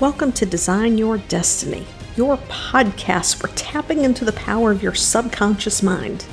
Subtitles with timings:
[0.00, 1.84] Welcome to Design Your Destiny,
[2.16, 6.24] your podcast for tapping into the power of your subconscious mind.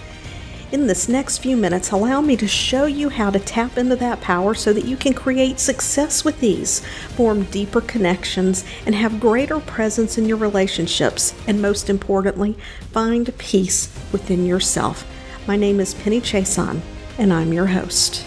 [0.71, 4.21] In this next few minutes, allow me to show you how to tap into that
[4.21, 6.79] power so that you can create success with ease,
[7.17, 12.55] form deeper connections, and have greater presence in your relationships, and most importantly,
[12.93, 15.05] find peace within yourself.
[15.45, 16.79] My name is Penny Chason,
[17.17, 18.23] and I'm your host.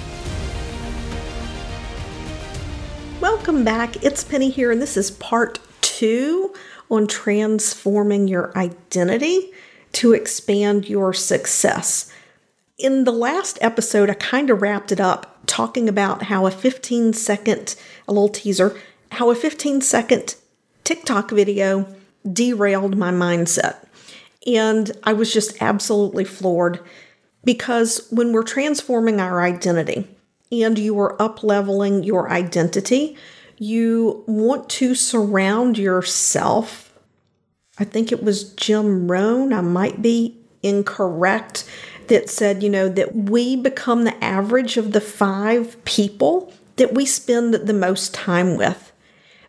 [3.20, 4.02] Welcome back.
[4.02, 6.54] It's Penny here, and this is part two
[6.90, 9.50] on transforming your identity
[9.92, 12.10] to expand your success.
[12.78, 17.12] In the last episode, I kind of wrapped it up talking about how a 15
[17.12, 17.76] second,
[18.08, 18.74] a little teaser,
[19.12, 20.36] how a 15 second
[20.84, 21.94] TikTok video
[22.32, 23.86] derailed my mindset.
[24.46, 26.80] And I was just absolutely floored
[27.44, 30.08] because when we're transforming our identity,
[30.50, 33.16] and you are up leveling your identity,
[33.56, 36.92] you want to surround yourself.
[37.78, 41.64] I think it was Jim Rohn, I might be incorrect,
[42.08, 47.06] that said, you know, that we become the average of the five people that we
[47.06, 48.89] spend the most time with.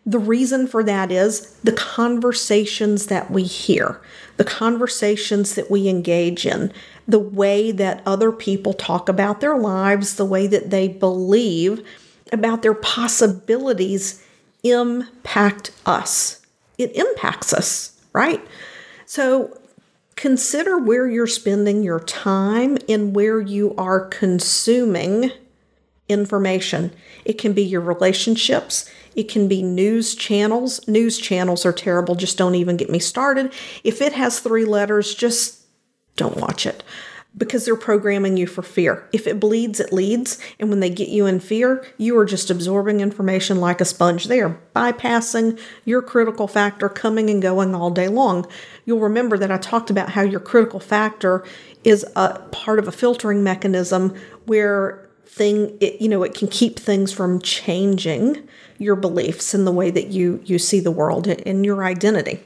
[0.05, 4.01] The reason for that is the conversations that we hear,
[4.37, 6.73] the conversations that we engage in,
[7.07, 11.85] the way that other people talk about their lives, the way that they believe
[12.31, 14.25] about their possibilities
[14.63, 16.45] impact us.
[16.77, 18.41] It impacts us, right?
[19.05, 19.59] So
[20.15, 25.31] consider where you're spending your time and where you are consuming
[26.07, 26.91] information.
[27.25, 30.87] It can be your relationships, it can be news channels.
[30.87, 33.53] News channels are terrible, just don't even get me started.
[33.83, 35.65] If it has three letters, just
[36.15, 36.83] don't watch it
[37.37, 39.07] because they're programming you for fear.
[39.13, 40.37] If it bleeds, it leads.
[40.59, 44.25] And when they get you in fear, you are just absorbing information like a sponge.
[44.25, 48.47] They are bypassing your critical factor coming and going all day long.
[48.85, 51.45] You'll remember that I talked about how your critical factor
[51.83, 54.13] is a part of a filtering mechanism
[54.45, 58.45] where thing it, you know it can keep things from changing
[58.81, 62.41] your beliefs and the way that you you see the world and your identity.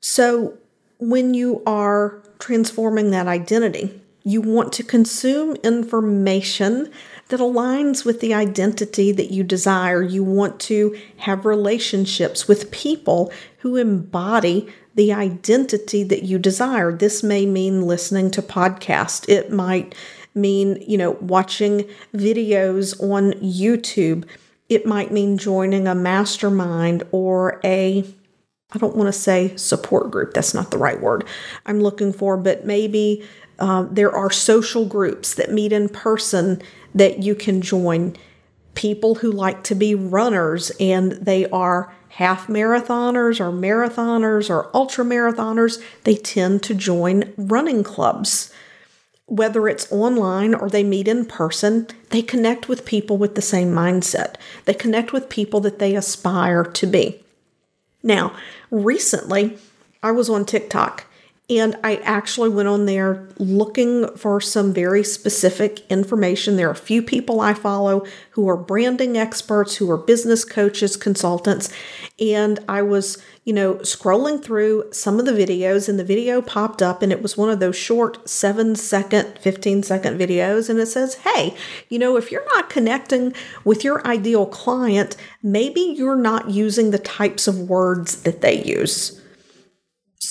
[0.00, 0.58] So
[0.98, 4.00] when you are transforming that identity.
[4.24, 6.90] You want to consume information
[7.28, 10.02] that aligns with the identity that you desire.
[10.02, 16.92] You want to have relationships with people who embody the identity that you desire.
[16.92, 19.28] This may mean listening to podcasts.
[19.28, 19.94] It might
[20.34, 24.24] mean, you know, watching videos on YouTube.
[24.72, 28.04] It might mean joining a mastermind or a
[28.74, 31.26] I don't want to say support group, that's not the right word
[31.66, 33.22] I'm looking for, but maybe
[33.58, 36.62] uh, there are social groups that meet in person
[36.94, 38.16] that you can join.
[38.74, 45.04] People who like to be runners and they are half marathoners or marathoners or ultra
[45.04, 48.50] marathoners, they tend to join running clubs.
[49.32, 53.72] Whether it's online or they meet in person, they connect with people with the same
[53.72, 54.34] mindset.
[54.66, 57.24] They connect with people that they aspire to be.
[58.02, 58.36] Now,
[58.70, 59.56] recently,
[60.02, 61.06] I was on TikTok
[61.50, 66.56] and I actually went on there looking for some very specific information.
[66.56, 70.96] There are a few people I follow who are branding experts, who are business coaches,
[70.96, 71.70] consultants,
[72.20, 76.80] and I was, you know, scrolling through some of the videos and the video popped
[76.80, 80.86] up and it was one of those short 7 second, 15 second videos and it
[80.86, 81.56] says, "Hey,
[81.88, 86.98] you know, if you're not connecting with your ideal client, maybe you're not using the
[86.98, 89.21] types of words that they use."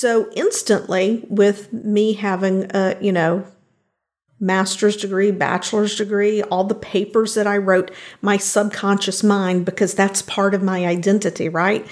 [0.01, 3.45] So instantly, with me having a, you know,
[4.39, 10.23] master's degree, bachelor's degree, all the papers that I wrote, my subconscious mind, because that's
[10.23, 11.85] part of my identity, right?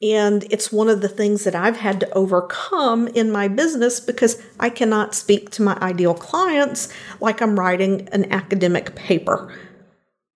[0.00, 4.42] And it's one of the things that I've had to overcome in my business because
[4.58, 6.90] I cannot speak to my ideal clients
[7.20, 9.54] like I'm writing an academic paper.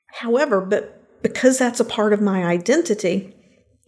[0.08, 3.34] However, but because that's a part of my identity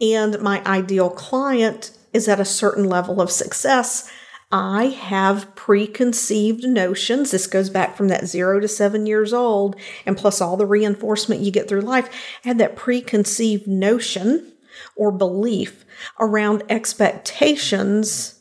[0.01, 4.09] and my ideal client is at a certain level of success,
[4.51, 7.31] I have preconceived notions.
[7.31, 11.41] This goes back from that zero to seven years old, and plus all the reinforcement
[11.41, 12.09] you get through life.
[12.43, 14.51] I had that preconceived notion
[14.95, 15.85] or belief
[16.19, 18.39] around expectations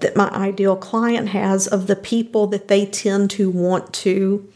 [0.00, 4.48] that my ideal client has of the people that they tend to want to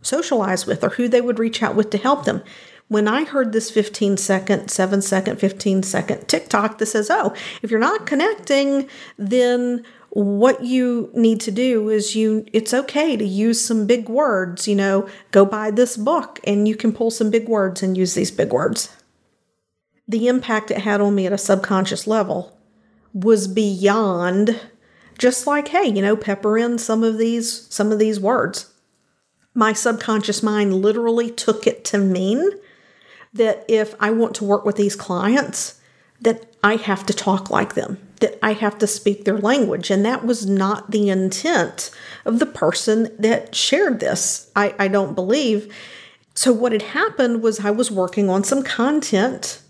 [0.00, 2.42] socialize with or who they would reach out with to help them
[2.88, 7.70] when I heard this 15 second, 7 second, 15 second TikTok that says, oh, if
[7.70, 8.88] you're not connecting,
[9.18, 14.66] then what you need to do is you it's okay to use some big words,
[14.66, 18.14] you know, go buy this book and you can pull some big words and use
[18.14, 18.96] these big words.
[20.08, 22.56] the impact it had on me at a subconscious level
[23.12, 24.60] was beyond
[25.18, 28.72] just like hey you know pepper in some of these some of these words
[29.54, 32.50] my subconscious mind literally took it to mean
[33.36, 35.80] that if i want to work with these clients
[36.20, 40.04] that i have to talk like them that i have to speak their language and
[40.04, 41.90] that was not the intent
[42.24, 45.74] of the person that shared this i, I don't believe
[46.34, 49.62] so what had happened was i was working on some content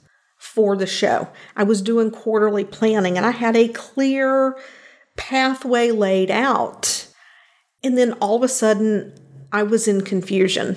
[0.47, 1.29] for the show.
[1.55, 4.57] I was doing quarterly planning and I had a clear
[5.17, 7.09] pathway laid out.
[7.83, 9.13] And then all of a sudden,
[9.53, 10.77] I was in confusion.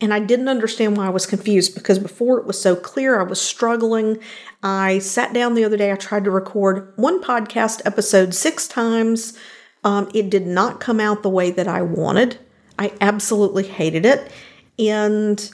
[0.00, 3.22] And I didn't understand why I was confused because before it was so clear, I
[3.22, 4.18] was struggling.
[4.62, 9.38] I sat down the other day, I tried to record one podcast episode six times.
[9.84, 12.38] Um, it did not come out the way that I wanted.
[12.78, 14.30] I absolutely hated it.
[14.78, 15.50] And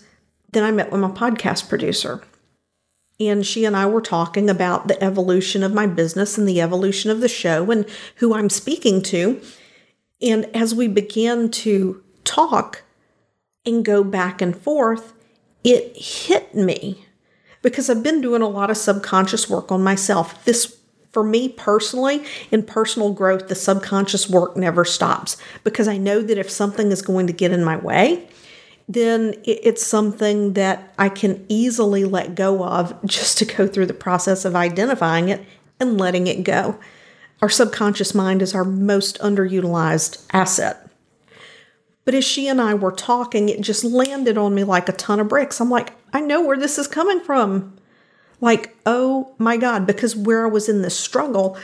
[0.51, 2.23] then I met with my podcast producer
[3.21, 7.11] and she and I were talking about the evolution of my business and the evolution
[7.11, 7.87] of the show and
[8.17, 9.41] who I'm speaking to.
[10.21, 12.83] And as we began to talk
[13.65, 15.13] and go back and forth,
[15.65, 17.07] it hit me
[17.63, 20.45] because I've been doing a lot of subconscious work on myself.
[20.45, 20.79] This,
[21.13, 26.39] for me personally, in personal growth, the subconscious work never stops because I know that
[26.39, 28.29] if something is going to get in my way,
[28.89, 33.95] then it's something that I can easily let go of just to go through the
[33.95, 35.47] process of identifying it
[35.79, 36.79] and letting it go.
[37.41, 40.89] Our subconscious mind is our most underutilized asset.
[42.05, 45.21] But as she and I were talking, it just landed on me like a ton
[45.21, 45.61] of bricks.
[45.61, 47.77] I'm like, I know where this is coming from.
[48.41, 51.57] Like, oh my God, because where I was in this struggle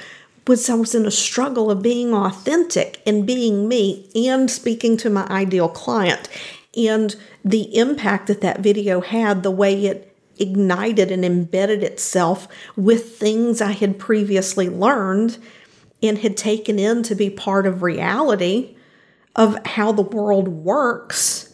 [0.47, 5.11] was I was in a struggle of being authentic and being me and speaking to
[5.11, 6.29] my ideal client
[6.77, 12.47] and the impact that that video had, the way it ignited and embedded itself
[12.77, 15.39] with things I had previously learned
[16.03, 18.77] and had taken in to be part of reality
[19.37, 21.49] of how the world works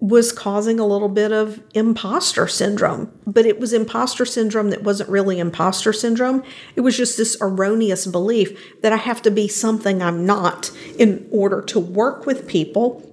[0.00, 3.12] was causing a little bit of imposter syndrome.
[3.26, 6.42] But it was imposter syndrome that wasn't really imposter syndrome.
[6.74, 11.28] It was just this erroneous belief that I have to be something I'm not in
[11.30, 13.06] order to work with people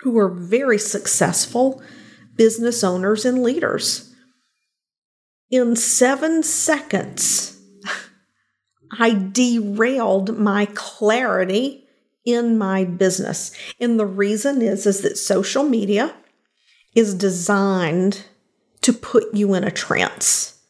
[0.00, 1.82] who are very successful
[2.36, 4.14] business owners and leaders.
[5.50, 7.60] In seven seconds,
[8.98, 11.83] I derailed my clarity
[12.24, 13.52] in my business.
[13.78, 16.14] And the reason is, is that social media
[16.94, 18.24] is designed
[18.82, 20.60] to put you in a trance.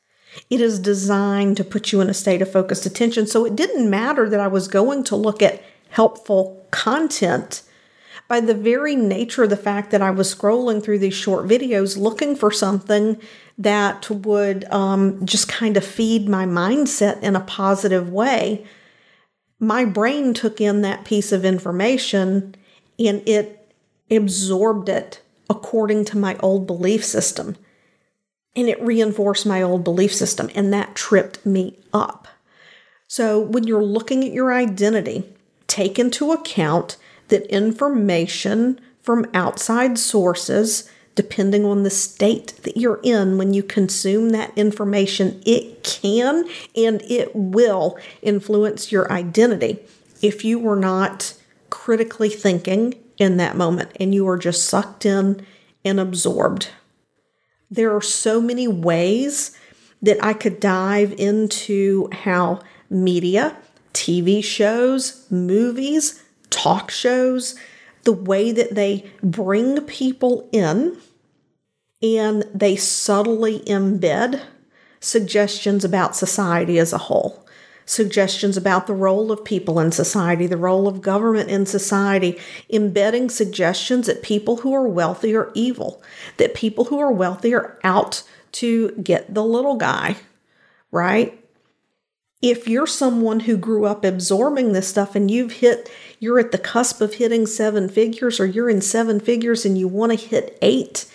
[0.51, 3.27] It is designed to put you in a state of focused attention.
[3.27, 7.63] So it didn't matter that I was going to look at helpful content
[8.27, 11.97] by the very nature of the fact that I was scrolling through these short videos
[11.97, 13.21] looking for something
[13.59, 18.67] that would um, just kind of feed my mindset in a positive way,
[19.59, 22.55] my brain took in that piece of information
[22.99, 23.73] and it
[24.11, 27.57] absorbed it according to my old belief system.
[28.57, 32.29] And it reinforced my old belief system, and that tripped me up.
[33.09, 35.25] So, when you're looking at your identity,
[35.67, 36.97] take into account
[37.29, 44.31] that information from outside sources, depending on the state that you're in when you consume
[44.31, 49.79] that information, it can and it will influence your identity
[50.23, 51.35] if you were not
[51.71, 55.45] critically thinking in that moment and you are just sucked in
[55.85, 56.69] and absorbed.
[57.71, 59.57] There are so many ways
[60.03, 62.61] that I could dive into how
[62.91, 63.57] media,
[63.93, 67.55] TV shows, movies, talk shows,
[68.05, 70.99] the way that they bring people in
[72.03, 74.43] and they subtly embed
[75.05, 77.47] suggestions about society as a whole,
[77.87, 82.39] suggestions about the role of people in society, the role of government in society,
[82.71, 86.03] embedding suggestions that people who are wealthy are evil,
[86.39, 90.17] that people who are wealthy are out to get the little guy,
[90.91, 91.39] right?
[92.45, 96.59] if you're someone who grew up absorbing this stuff and you've hit, you're at the
[96.59, 100.59] cusp of hitting seven figures or you're in seven figures and you want to hit
[100.61, 101.11] eight,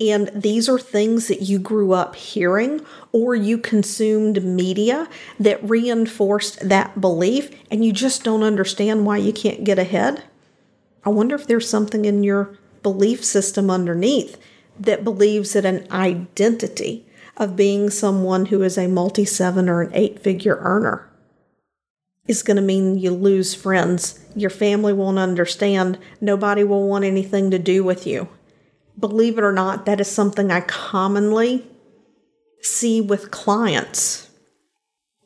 [0.00, 5.08] and these are things that you grew up hearing or you consumed media
[5.40, 10.22] that reinforced that belief and you just don't understand why you can't get ahead.
[11.04, 14.38] I wonder if there's something in your belief system underneath
[14.78, 17.04] that believes that an identity
[17.36, 21.08] of being someone who is a multi seven or an eight figure earner
[22.28, 24.20] is going to mean you lose friends.
[24.36, 25.98] Your family won't understand.
[26.20, 28.28] Nobody will want anything to do with you.
[28.98, 31.64] Believe it or not, that is something I commonly
[32.62, 34.28] see with clients.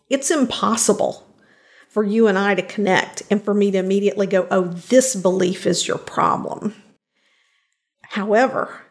[0.09, 1.27] It's impossible
[1.89, 5.67] for you and I to connect and for me to immediately go, oh, this belief
[5.67, 6.75] is your problem.
[8.03, 8.83] However,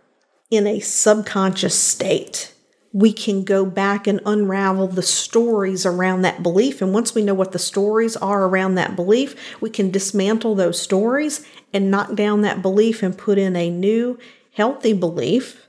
[0.50, 2.53] in a subconscious state,
[2.93, 6.81] we can go back and unravel the stories around that belief.
[6.81, 10.81] And once we know what the stories are around that belief, we can dismantle those
[10.81, 14.19] stories and knock down that belief and put in a new,
[14.51, 15.67] healthy belief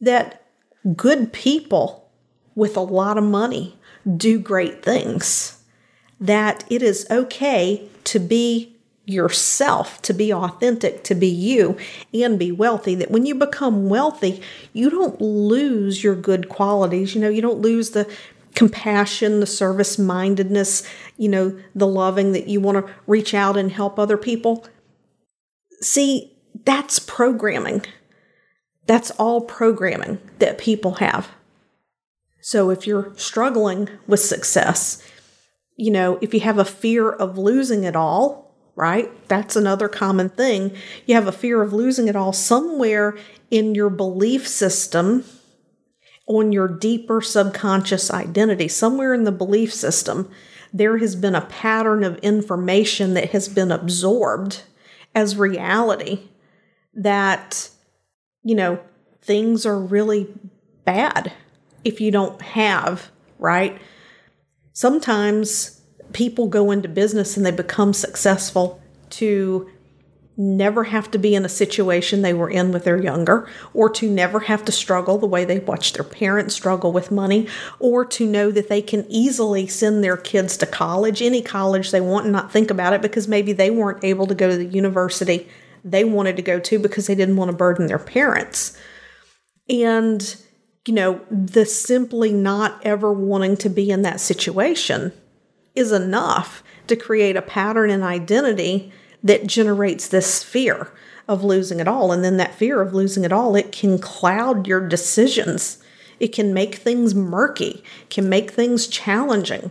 [0.00, 0.42] that
[0.94, 2.10] good people
[2.54, 3.78] with a lot of money
[4.16, 5.62] do great things.
[6.20, 11.76] That it is okay to be yourself, to be authentic, to be you,
[12.12, 12.94] and be wealthy.
[12.94, 17.14] That when you become wealthy, you don't lose your good qualities.
[17.14, 18.10] You know, you don't lose the
[18.54, 20.82] compassion, the service mindedness,
[21.18, 24.66] you know, the loving that you want to reach out and help other people.
[25.82, 26.35] See,
[26.66, 27.86] that's programming.
[28.86, 31.28] That's all programming that people have.
[32.42, 35.02] So if you're struggling with success,
[35.76, 39.10] you know, if you have a fear of losing it all, right?
[39.28, 40.76] That's another common thing.
[41.06, 43.16] You have a fear of losing it all somewhere
[43.50, 45.24] in your belief system,
[46.28, 50.30] on your deeper subconscious identity, somewhere in the belief system,
[50.72, 54.62] there has been a pattern of information that has been absorbed
[55.14, 56.28] as reality
[56.96, 57.70] that,
[58.42, 58.80] you know,
[59.22, 60.26] things are really
[60.84, 61.32] bad
[61.84, 63.80] if you don't have, right?
[64.72, 65.80] Sometimes
[66.12, 69.70] people go into business and they become successful to
[70.38, 74.10] never have to be in a situation they were in with their younger, or to
[74.10, 77.48] never have to struggle the way they watched their parents struggle with money,
[77.78, 82.02] or to know that they can easily send their kids to college, any college they
[82.02, 84.66] want, and not think about it because maybe they weren't able to go to the
[84.66, 85.48] university
[85.86, 88.76] they wanted to go to because they didn't want to burden their parents.
[89.70, 90.36] And,
[90.86, 95.12] you know, the simply not ever wanting to be in that situation
[95.76, 100.92] is enough to create a pattern and identity that generates this fear
[101.28, 102.12] of losing it all.
[102.12, 105.82] And then that fear of losing it all, it can cloud your decisions.
[106.18, 109.70] It can make things murky, can make things challenging.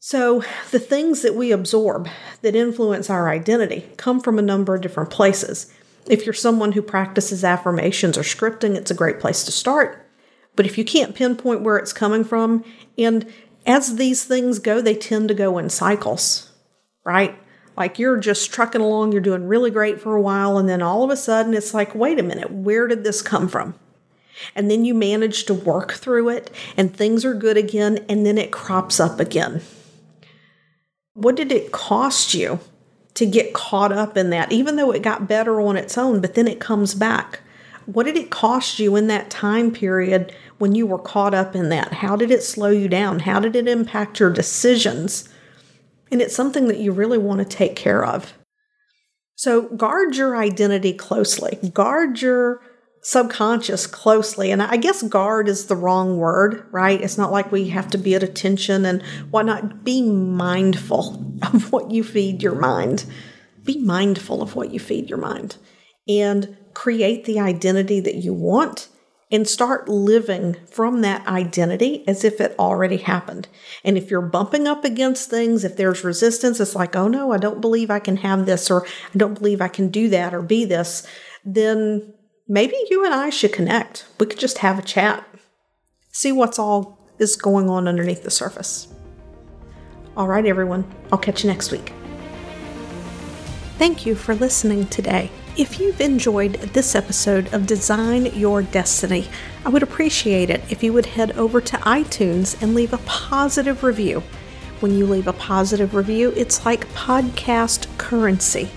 [0.00, 2.08] So, the things that we absorb
[2.42, 5.72] that influence our identity come from a number of different places.
[6.06, 10.08] If you're someone who practices affirmations or scripting, it's a great place to start.
[10.54, 12.64] But if you can't pinpoint where it's coming from,
[12.96, 13.26] and
[13.66, 16.52] as these things go, they tend to go in cycles,
[17.04, 17.36] right?
[17.76, 21.02] Like you're just trucking along, you're doing really great for a while, and then all
[21.02, 23.74] of a sudden it's like, wait a minute, where did this come from?
[24.54, 28.38] And then you manage to work through it, and things are good again, and then
[28.38, 29.60] it crops up again.
[31.18, 32.60] What did it cost you
[33.14, 36.34] to get caught up in that, even though it got better on its own, but
[36.34, 37.40] then it comes back?
[37.86, 41.70] What did it cost you in that time period when you were caught up in
[41.70, 41.94] that?
[41.94, 43.18] How did it slow you down?
[43.18, 45.28] How did it impact your decisions?
[46.12, 48.34] And it's something that you really want to take care of.
[49.34, 52.62] So guard your identity closely, guard your
[53.02, 54.50] subconscious closely.
[54.50, 57.00] And I guess guard is the wrong word, right?
[57.00, 59.84] It's not like we have to be at attention and whatnot.
[59.84, 63.04] Be mindful of what you feed your mind.
[63.64, 65.56] Be mindful of what you feed your mind
[66.08, 68.88] and create the identity that you want
[69.30, 73.46] and start living from that identity as if it already happened.
[73.84, 77.36] And if you're bumping up against things, if there's resistance, it's like, oh no, I
[77.36, 80.40] don't believe I can have this, or I don't believe I can do that or
[80.40, 81.06] be this,
[81.44, 82.14] then
[82.48, 84.06] maybe you and I should connect.
[84.18, 85.26] We could just have a chat,
[86.10, 88.88] see what's all is going on underneath the surface.
[90.16, 91.92] All right, everyone, I'll catch you next week.
[93.76, 95.30] Thank you for listening today.
[95.56, 99.28] If you've enjoyed this episode of Design Your Destiny,
[99.64, 103.82] I would appreciate it if you would head over to iTunes and leave a positive
[103.82, 104.22] review.
[104.80, 108.70] When you leave a positive review, it's like podcast currency,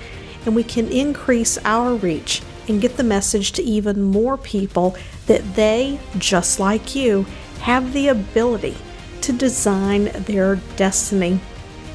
[0.45, 4.95] and we can increase our reach and get the message to even more people
[5.27, 7.25] that they, just like you,
[7.59, 8.75] have the ability
[9.21, 11.39] to design their destiny.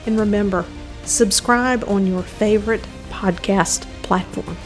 [0.06, 0.64] And remember,
[1.04, 4.56] subscribe on your favorite podcast platform.